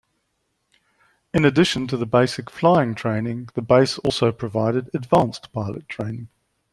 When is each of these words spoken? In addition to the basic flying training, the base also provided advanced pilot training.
In 1.31 1.45
addition 1.45 1.85
to 1.85 1.95
the 1.95 2.07
basic 2.07 2.49
flying 2.49 2.95
training, 2.95 3.49
the 3.53 3.61
base 3.61 3.99
also 3.99 4.31
provided 4.31 4.89
advanced 4.95 5.53
pilot 5.53 5.87
training. 5.87 6.29